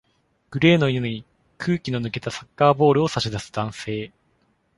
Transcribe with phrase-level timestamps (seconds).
[0.49, 1.23] グレーの犬に
[1.59, 4.11] 空気の抜けたサッカーボールを差し出す男性。